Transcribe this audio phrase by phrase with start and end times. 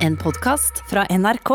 [0.00, 1.50] En podkast fra NRK.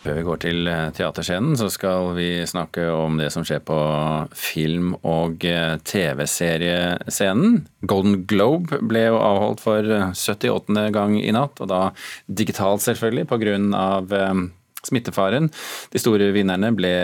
[0.00, 3.76] Før vi går til eh, teaterscenen, så skal vi snakke om det som skjer på
[4.32, 7.58] film- og eh, TV-seriescenen.
[7.84, 10.88] Golden Globe ble jo avholdt for 78.
[10.96, 11.82] gang i natt, og da
[12.32, 14.44] digitalt selvfølgelig, på grunn av eh,
[14.88, 15.52] smittefaren.
[15.92, 16.96] De store vinnerne ble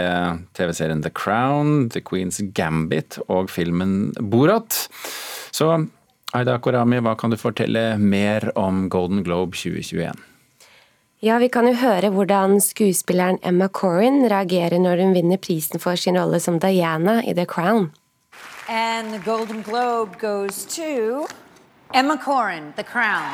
[0.57, 4.87] TV-serien The Crown, The Queen's Gambit og filmen Borat.
[5.53, 5.75] Så
[6.33, 10.15] Aida Korami, hva kan du fortelle mer om Golden Globe 2021?
[11.21, 15.97] Ja, Vi kan jo høre hvordan skuespilleren Emma Corrin reagerer når hun vinner prisen for
[15.97, 17.91] sin rolle som Diana i The Crown.
[18.69, 21.27] And the Golden Globe goes to
[21.93, 23.27] Emma Corrin, The Crown.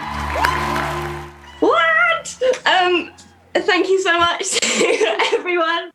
[1.60, 2.32] What?
[2.64, 3.12] Um,
[3.54, 4.58] thank you so much
[5.38, 5.90] everyone.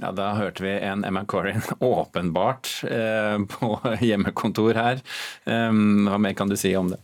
[0.00, 5.04] Ja, Da hørte vi en Emma Corrin åpenbart eh, på hjemmekontor her.
[5.44, 7.00] Um, hva mer kan du si om det?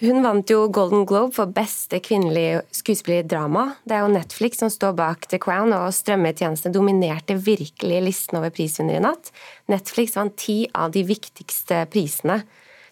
[0.00, 3.66] Hun vant jo Golden Globe for beste kvinnelige skuespiller i drama.
[3.84, 8.54] Det er jo Netflix som står bak The Crown, og strømmetjenestene dominerte virkelig listen over
[8.54, 9.28] prisvinnere i natt.
[9.68, 12.38] Netflix vant ti av de viktigste prisene.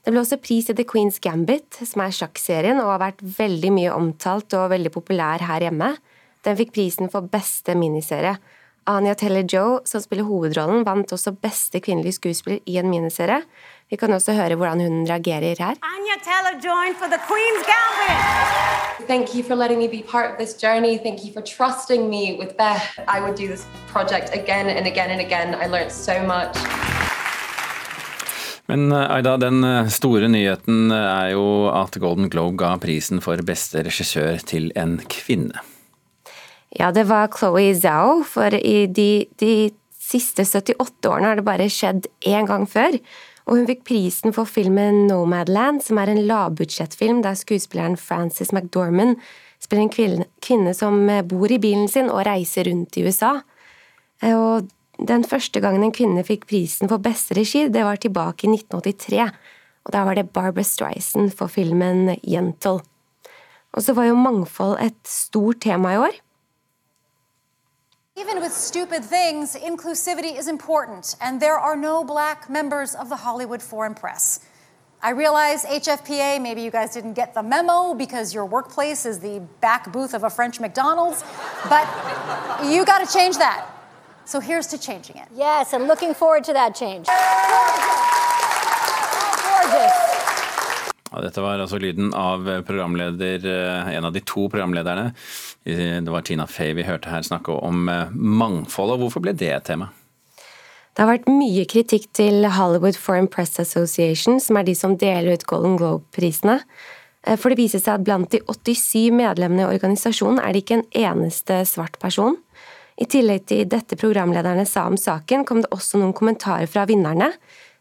[0.05, 3.73] Det ble også pris i The Queen's Gambit, som er sjakkserien og har vært veldig
[3.79, 5.95] mye omtalt og veldig populær her hjemme.
[6.45, 8.37] Den fikk prisen for beste miniserie.
[8.89, 13.43] Anya Teller-Joe, som spiller hovedrollen, vant også beste kvinnelige skuespiller i en miniserie.
[13.91, 15.77] Vi kan også høre hvordan hun reagerer her.
[15.93, 19.07] Anya Taylor joined for the Queen's Gambit.
[19.07, 20.97] Thank you for letting me be part of this journey.
[20.97, 22.87] Thank you for trusting me with Beth.
[23.09, 25.55] I would do this project again and again and again.
[25.55, 26.57] I learned so much.
[28.67, 33.37] Men eh, Aida, den eh, store nyheten er jo at Golden Globe ga prisen for
[33.45, 35.61] beste regissør til en kvinne.
[36.77, 41.69] Ja, det var Chloé Zhao, for i de, de siste 78 årene har det bare
[41.73, 42.99] skjedd én gang før.
[43.49, 49.17] Og hun fikk prisen for filmen Nomadland, som er en lavbudsjettfilm der skuespilleren Frances McDormand
[49.59, 53.39] spiller en kvinne, kvinne som bor i bilen sin og reiser rundt i USA.
[54.23, 58.47] Eh, og den første gangen en kvinne fikk prisen for beste regi, det var tilbake
[58.47, 59.25] i 1983.
[59.87, 62.83] Og da var det Barbara Streisand for filmen Gentle.
[63.73, 66.17] Og så var jo mangfold et stort tema i år.
[68.19, 73.15] Even with stupid things, inclusivity is important, and there are no black members of the
[73.15, 74.41] Hollywood Foreign Press.
[75.01, 79.41] I realize HFPA, maybe you guys didn't get the memo because your workplace is the
[79.61, 81.23] back booth of a French McDonald's,
[81.69, 81.87] but
[82.65, 83.65] you got to change that.
[84.25, 85.29] So here's to changing it.
[85.33, 87.07] Yes, I'm looking forward to that change.
[91.25, 95.13] Dette var altså lyden av programleder, eh, en av de to programlederne.
[95.65, 99.53] Det var Tina Fey vi hørte her snakke om eh, mangfold, og hvorfor ble det
[99.55, 99.91] et tema?
[100.99, 105.37] Det har vært mye kritikk til Hollywood Foreign Press Association, som er de som deler
[105.39, 106.59] ut Golden Globe-prisene.
[107.23, 110.81] Eh, for det viser seg at blant de 87 medlemmene i organisasjonen er det ikke
[110.81, 112.37] en eneste svart person.
[112.99, 117.31] I tillegg til dette programlederne sa om saken, kom det også noen kommentarer fra vinnerne.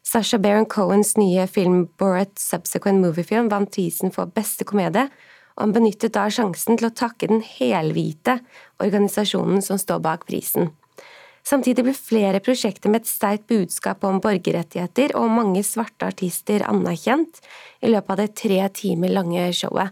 [0.07, 5.09] Sasha Baron Cohens nye film Borat Subsequent Movie Film vant prisen for beste komedie,
[5.57, 8.37] og han benyttet da sjansen til å takke den helhvite
[8.79, 10.69] organisasjonen som står bak prisen.
[11.43, 17.41] Samtidig ble flere prosjekter med et sterkt budskap om borgerrettigheter og mange svarte artister anerkjent
[17.83, 19.91] i løpet av det tre timer lange showet.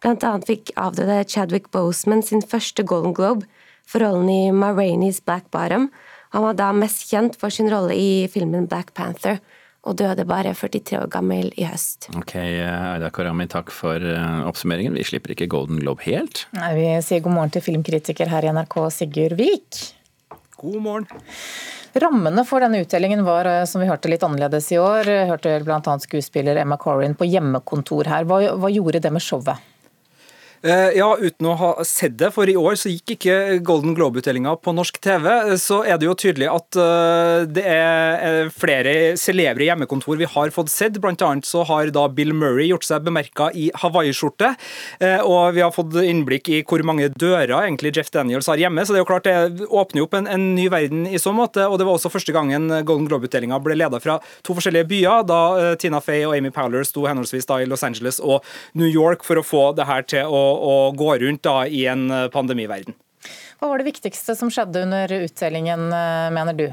[0.00, 3.44] Blant annet fikk avdøde Chadwick Boseman sin første Golden Globe
[3.84, 5.90] for rollen i Ma Rainey's Black Bottom,
[6.30, 9.40] han var da mest kjent for sin rolle i filmen Black Panther,
[9.80, 12.10] og døde bare 43 år gammel i høst.
[12.18, 14.94] Ok, Aida Karami, takk for eh, oppsummeringen.
[14.98, 16.44] Vi slipper ikke Golden Globe helt.
[16.58, 19.80] Nei, Vi sier god morgen til filmkritiker her i NRK, Sigurd Vik.
[20.60, 21.24] God morgen.
[21.96, 25.08] Rammene for denne utdelingen var, eh, som vi hørte, litt annerledes i år.
[25.32, 25.96] Hørte bl.a.
[26.04, 28.28] skuespiller Emma Corrin på hjemmekontor her.
[28.28, 29.69] Hva, hva gjorde det med showet?
[30.60, 33.34] Eh, ja, uten å ha sett det, for i år så gikk ikke
[33.64, 35.56] Golden Globe-utdelinga på norsk TV.
[35.56, 40.68] Så er det jo tydelig at eh, det er flere celebre hjemmekontor vi har fått
[40.68, 40.98] sett.
[41.00, 44.50] Blant annet så har da Bill Murray gjort seg bemerka i hawaiiskjorte.
[45.00, 48.84] Eh, og vi har fått innblikk i hvor mange dører egentlig Jeff Daniels har hjemme.
[48.84, 51.64] Så det er jo klart det åpner opp en, en ny verden i så måte.
[51.64, 55.40] Og det var også første gangen Golden Globe-utdelinga ble leda fra to forskjellige byer, da
[55.80, 58.44] Tina Fey og Amy Powler sto henholdsvis da i Los Angeles og
[58.76, 62.08] New York for å få det her til å å gå rundt da i en
[62.32, 62.96] pandemiverden.
[63.60, 66.66] Hva var det viktigste som skjedde under utdelingen, eh, mener du?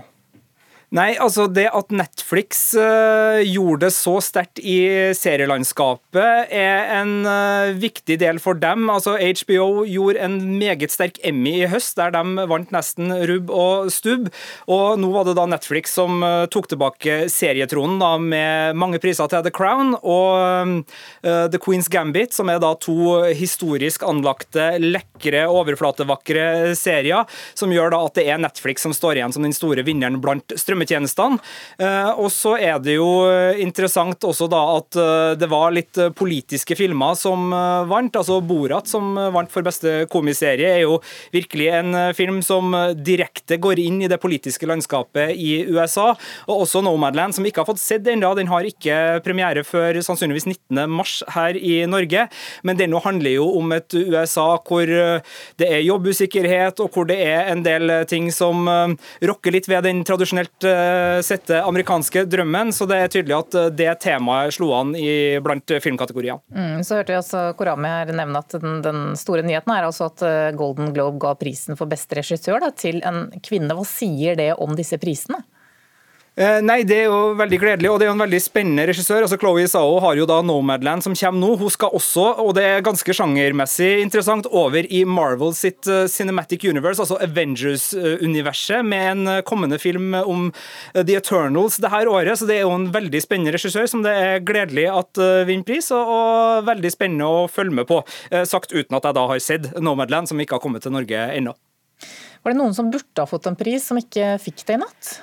[0.95, 7.75] Nei, altså det at Netflix uh, gjorde det så sterkt i serielandskapet, er en uh,
[7.75, 8.85] viktig del for dem.
[8.93, 13.91] Altså HBO gjorde en meget sterk Emmy i høst, der de vant nesten rubb og
[13.91, 14.29] stubb.
[14.71, 19.27] Og nå var det da Netflix som uh, tok tilbake serietronen da, med mange priser
[19.27, 20.87] til The Crown og
[21.27, 28.01] The Queen's Gambit, som er da to historisk anlagte, lekre, overflatevakre serier, som gjør da
[28.07, 31.39] at det er Netflix som står igjen som den store vinneren blant strøm strømmetjenestene.
[31.79, 35.97] Eh, og så er det jo eh, interessant også da at eh, det var litt
[36.17, 37.49] politiske filmer som
[37.87, 38.15] vant.
[38.15, 40.99] altså Borat som vant for beste komiserie er jo
[41.33, 46.13] virkelig en film som direkte går inn i det politiske landskapet i USA.
[46.47, 48.33] Og også Nomadland, som vi ikke har fått sett ennå.
[48.37, 52.27] Den har ikke premiere før sannsynligvis 19.3 her i Norge.
[52.67, 57.51] Men den handler jo om et USA hvor det er jobbusikkerhet, og hvor det er
[57.51, 60.66] en del ting som rokker litt ved den tradisjonelt
[61.25, 65.75] sette amerikanske drømmen, så det er tydelig at eh, det temaet slo an i, blant
[65.83, 66.39] filmkategorier.
[66.53, 70.09] Mm, så hørte vi også Korami her nevne at den, den, store nyheten er altså
[70.11, 73.75] at eh, Golden Globe ga prisen for beste regissør da, til en kvinne.
[73.77, 75.43] Hva sier det om disse prisene?
[76.37, 79.23] Eh, nei, Det er jo veldig gledelig, og det er jo en veldig spennende regissør.
[79.25, 81.57] altså Chloé Sao har jo da Nomadland som kommer nå.
[81.57, 86.61] Hun skal også, og det er ganske sjangermessig interessant, over i Marvel sitt uh, Cinematic
[86.63, 90.51] Universe, altså Avengers-universet, med en uh, kommende film om
[90.93, 92.37] The Eternals det her året.
[92.37, 95.17] Så det er jo en veldig spennende regissør som det er gledelig at
[95.47, 98.03] vinner pris, og, veldig spennende å følge med på.
[98.45, 101.55] sagt uten at jeg da har sett Nomadland, som ikke har kommet til Norge ennå.
[102.43, 105.17] Var det noen som burde ha fått en pris, som ikke fikk det i natt?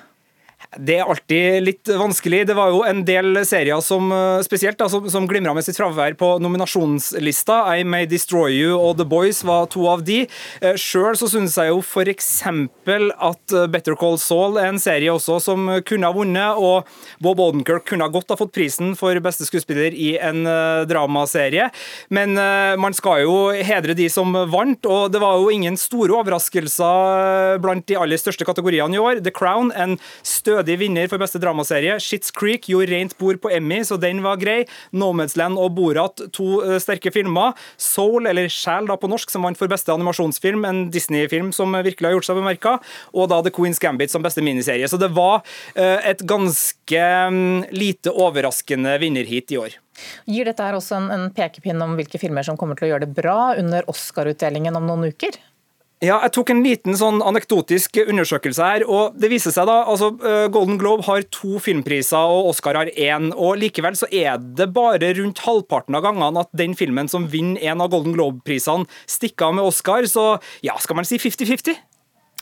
[0.78, 2.42] Det er alltid litt vanskelig.
[2.48, 5.78] Det var jo en del serier som eh, spesielt da, som, som glimra med sitt
[5.78, 7.60] fravær på nominasjonslista.
[7.78, 10.24] I May Destroy You og The Boys var to av de.
[10.60, 12.30] Eh, Sjøl så syns jeg jo f.eks.
[12.48, 16.88] at eh, Better Call Saul er en serie også som kunne ha vunnet, og
[17.22, 20.42] Bob Odenkirk kunne ha godt ha fått prisen for beste skuespiller i en
[20.88, 21.68] dramaserie.
[22.14, 22.34] Men
[22.80, 27.86] man skal jo hedre de som vant, og det var jo ingen store overraskelser blant
[27.88, 29.22] de aller største kategoriene i år.
[29.24, 31.98] The Crown, en stødig stødig vinner for beste dramaserie.
[32.00, 34.64] Shits Creek gjorde rent bord på Emmy, så den var grei.
[34.92, 37.52] Nomadsland og Borat, to uh, sterke filmer.
[37.76, 42.08] Soul, eller Sjel da på norsk, som vant for beste animasjonsfilm, en Disney-film som virkelig
[42.08, 42.78] har gjort seg bemerka.
[43.12, 44.88] Og da The Queen's Gambit som beste miniserie.
[44.88, 49.80] Så det var uh, et ganske um, lite overraskende vinnerheat i år.
[50.26, 53.06] Gir dette her også en, en pekepinn om hvilke filmer som kommer til å gjøre
[53.06, 55.36] det bra under Oscar-utdelingen om noen uker?
[56.02, 58.82] Ja, jeg tok en liten sånn anekdotisk undersøkelse her.
[58.84, 62.90] og det viser seg da, altså eh, Golden Globe har to filmpriser, og Oscar har
[62.92, 63.30] én.
[63.32, 67.62] og Likevel så er det bare rundt halvparten av gangene at den filmen som vinner
[67.62, 70.04] en av Golden Globe-prisene, stikker av med Oscar.
[70.10, 70.26] Så
[70.66, 71.78] ja, skal man si 50-50?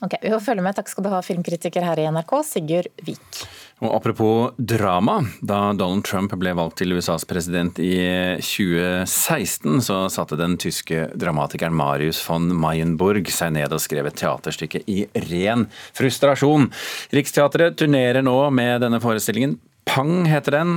[0.03, 0.75] Ok, Vi får følge med.
[0.75, 3.45] Takk skal du ha, filmkritiker her i NRK, Sigurd Vik.
[3.83, 5.17] Og Apropos drama.
[5.43, 7.97] Da Donald Trump ble valgt til USAs president i
[8.39, 14.85] 2016, så satte den tyske dramatikeren Marius von Mayenburg seg ned og skrev et teaterstykke
[14.87, 15.67] i ren
[15.99, 16.69] frustrasjon.
[17.11, 19.59] Riksteatret turnerer nå med denne forestillingen.
[19.91, 20.77] Pang heter den,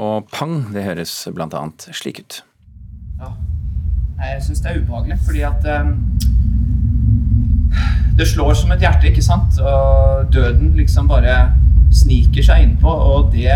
[0.00, 1.62] og pang det høres bl.a.
[1.92, 2.40] slik ut.
[3.20, 3.34] Ja,
[4.32, 5.92] jeg syns det er ubehagelig, fordi at um
[8.16, 9.58] det slår som et hjerte, ikke sant?
[9.60, 11.34] Og døden liksom bare
[11.96, 13.52] sniker seg innpå, og det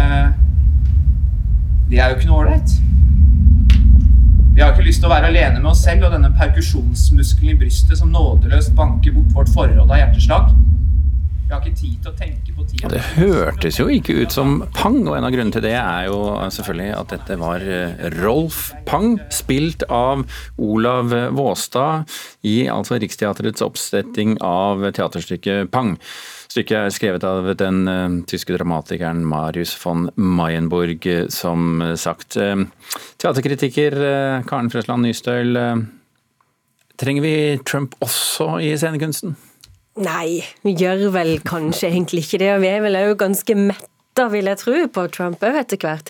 [1.91, 2.73] Det er jo ikke noe ålreit.
[4.55, 7.59] Vi har ikke lyst til å være alene med oss selv og denne perkusjonsmuskelen i
[7.59, 10.53] brystet som nådeløst banker bort vårt forråd av hjerteslag.
[11.51, 12.89] Vi har ikke tid til å tenke på tida.
[12.93, 16.21] Det hørtes jo ikke ut som Pang, og en av grunnene til det er jo
[16.55, 20.23] selvfølgelig at dette var eh, Rolf Pang, spilt av
[20.63, 22.07] Olav Våstad
[22.47, 25.97] i altså Riksteaterets oppsetting av teaterstykket Pang.
[26.55, 31.03] Stykket er skrevet av den uh, tyske dramatikeren Marius von Mayenburg,
[31.35, 32.39] som sagt.
[32.39, 32.63] Uh,
[33.19, 35.59] teaterkritiker uh, Karen Frøsland Nystøl,
[36.95, 39.35] trenger vi Trump også i scenekunsten?
[40.01, 42.55] Nei, vi gjør vel kanskje egentlig ikke det.
[42.55, 46.09] Og vi er vel òg ganske metta, vil jeg tro, på Trump òg etter hvert.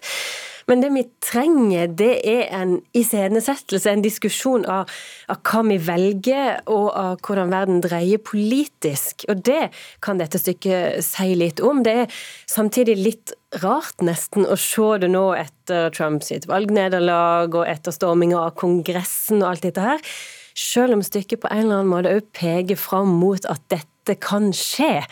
[0.71, 4.87] Men det vi trenger, det er en iscenesettelse, en diskusjon av,
[5.27, 9.25] av, hva vi velger, og av hvordan verden dreier politisk.
[9.33, 9.73] Og det
[10.05, 11.83] kan dette stykket si litt om.
[11.83, 17.97] Det er samtidig litt rart, nesten, å se det nå etter Trumps valgnederlag og etter
[17.97, 20.13] storminga av Kongressen og alt dette her
[20.57, 24.49] selv om stykket på en eller annen måte òg peker fram mot at dette kan
[24.57, 25.05] skje.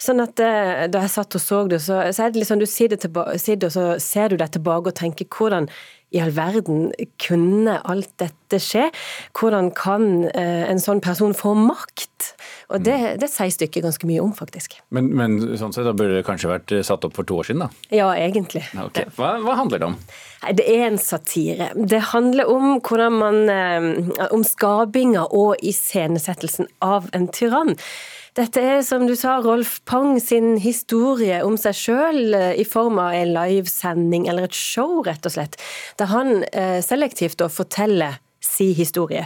[0.00, 2.68] Sånn at eh, Da jeg satt og så det, så, så er det liksom du
[2.70, 5.68] sitter, tilba, sitter og så ser du deg tilbake og tenker hvordan
[6.14, 6.90] i all verden
[7.22, 8.86] kunne alt dette skje?
[9.36, 12.32] Hvordan kan en sånn person få makt?
[12.70, 14.78] Og det, det sier stykket ganske mye om, faktisk.
[14.94, 17.66] Men, men sånn sett, da burde det kanskje vært satt opp for to år siden,
[17.66, 17.90] da?
[17.94, 18.64] Ja, egentlig.
[18.86, 19.10] Okay.
[19.18, 19.98] Hva, hva handler det om?
[20.56, 21.72] Det er en satire.
[21.74, 23.38] Det handler om hvordan man
[24.30, 27.74] Om skapinga og iscenesettelsen av en tyrann.
[28.36, 33.16] Dette er, som du sa, Rolf Pang sin historie om seg sjøl i form av
[33.16, 35.56] en livesending eller et show, rett og slett.
[35.96, 36.44] Der han
[36.84, 39.24] selektivt da forteller si historie.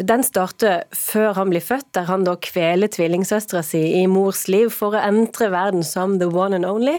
[0.00, 4.70] Den starter før han blir født, der han da kveler tvillingsøstera si i mors liv
[4.74, 6.98] for å entre verden som the one and only.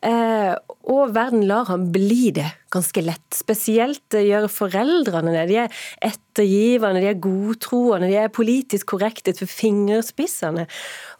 [0.00, 3.26] Og verden lar han bli det ganske lett.
[3.36, 5.42] Spesielt gjør foreldrene det.
[5.50, 10.64] De er ettergivende, de er godtroende, de er politisk korrekte til fingerspissene.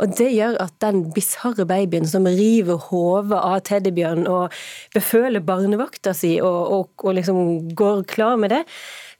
[0.00, 4.56] Og det gjør at den bisarre babyen som river hodet av teddybjørnen og
[4.96, 8.64] beføler barnevakta si og, og, og liksom går klar med det,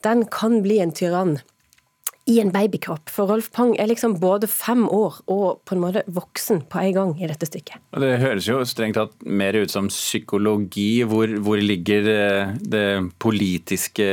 [0.07, 1.37] den kan bli en tyrann
[2.29, 3.11] i en babykropp.
[3.11, 6.97] For Rolf Pang er liksom både fem år og på en måte voksen på en
[6.97, 7.81] gang i dette stykket.
[7.97, 11.03] Det høres jo strengt tatt mer ut som psykologi.
[11.09, 12.11] Hvor, hvor ligger
[12.61, 12.85] det
[13.23, 14.07] politiske,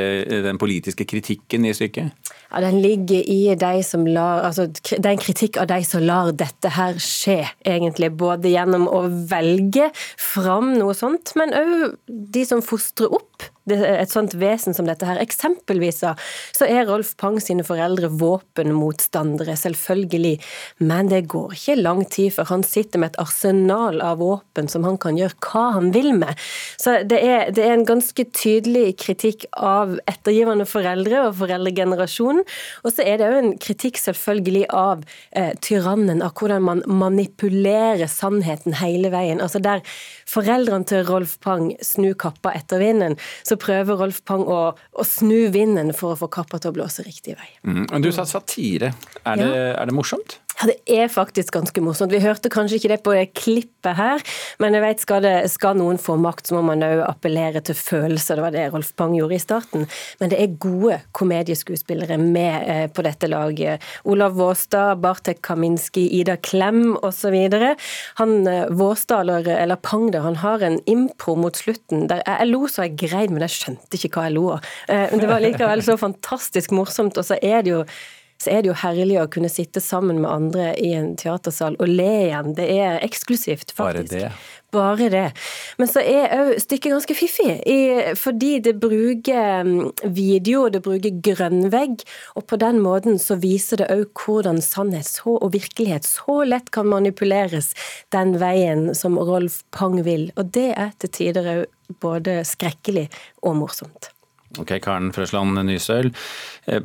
[0.47, 2.33] den politiske kritikken i stykket?
[2.47, 6.05] Ja, Den ligger i de som lar, altså, det er en kritikk av de som
[6.05, 8.13] lar dette her skje, egentlig.
[8.17, 14.35] Både gjennom å velge fram noe sånt, men òg de som fostrer opp et sånt
[14.39, 15.19] vesen som dette her.
[15.21, 20.35] Eksempelvis så er Rolf Pang sine foreldre våpenmotstandere, selvfølgelig,
[20.79, 24.85] men det går ikke lang tid før han sitter med et arsenal av våpen som
[24.87, 26.37] han kan gjøre hva han vil med.
[26.79, 32.43] Så det er, det er en ganske tydelig kritikk av ettergivende foreldre og foreldregenerasjonen,
[32.83, 38.07] og så er det òg en kritikk selvfølgelig av eh, tyrannen, av hvordan man manipulerer
[38.11, 39.41] sannheten hele veien.
[39.43, 39.83] Altså der
[40.27, 45.47] foreldrene til Rolf Pang snur kappa etter vinden, så prøver Rolf Pang å, å, snu
[45.53, 47.49] vinden for å få kappa til å blåse riktig vei.
[47.67, 47.85] Mm.
[48.03, 48.93] Du sa satire.
[49.23, 50.39] Er det, er det morsomt?
[50.57, 52.13] Ja, det er faktisk ganske morsomt.
[52.13, 54.23] Vi hørte kanskje ikke det på det klippet her,
[54.57, 57.77] men jeg vet, skal, det, skal noen få makt, så må man òg appellere til
[57.77, 58.39] følelser.
[58.39, 59.85] Det var det Rolf Pang gjorde i starten.
[60.17, 63.85] Men det er gode komedieskuespillere med eh, på dette laget.
[64.09, 67.37] Olav Våstad, Bartek Kaminski, Ida Klem osv.
[68.17, 72.49] Han eh, Våstad, eller, eller Pang, der, han har en impro mot slutten der jeg
[72.49, 74.69] lo så jeg grein, men jeg skjønte ikke hva jeg lo av.
[74.89, 77.83] Eh, men det var likevel så fantastisk morsomt, og så er det jo
[78.41, 81.89] så er det jo herlig å kunne sitte sammen med andre i en teatersal og
[81.89, 82.53] le igjen.
[82.57, 84.13] Det er eksklusivt, faktisk.
[84.13, 84.31] Bare det.
[84.75, 85.25] Bare det.
[85.79, 87.53] Men så er òg stykket ganske fiffig,
[88.19, 89.77] fordi det bruker mm,
[90.17, 92.03] video, det bruker grønnvegg,
[92.35, 96.89] og på den måten så viser det òg hvordan sannhet og virkelighet så lett kan
[96.91, 97.71] manipuleres
[98.13, 100.29] den veien som Rolf Pang vil.
[100.35, 101.65] Og det er til tider òg
[102.03, 103.07] både skrekkelig
[103.47, 104.11] og morsomt.
[104.55, 106.07] Ok, Karen Frøsland Nysøl.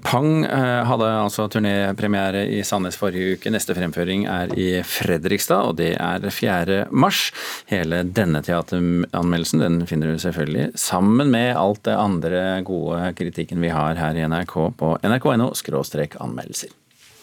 [0.02, 3.52] Pang hadde altså turnépremiere i Sandnes forrige uke.
[3.54, 6.82] Neste fremføring er i Fredrikstad, og det er 4.
[6.90, 7.30] mars.
[7.70, 13.72] Hele denne teateranmeldelsen den finner du selvfølgelig sammen med alt det andre gode kritikken vi
[13.72, 16.81] har her i NRK på nrk.no anmeldelser.